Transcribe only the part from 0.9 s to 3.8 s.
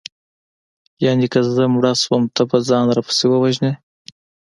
یانې که زه مړه شوم ته به ځان راپسې ووژنې